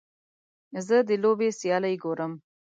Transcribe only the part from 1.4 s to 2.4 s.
سیالۍ ګورم.